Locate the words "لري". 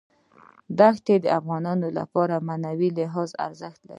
3.83-3.89